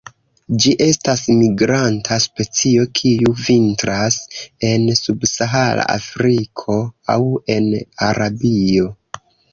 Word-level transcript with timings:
Ĝi 0.61 0.69
estas 0.85 1.19
migranta 1.41 2.15
specio, 2.23 2.87
kiu 3.01 3.35
vintras 3.41 4.17
en 4.71 4.87
subsahara 5.01 5.85
Afriko 5.97 6.79
aŭ 7.17 7.23
en 7.59 7.69
Arabio. 8.11 8.91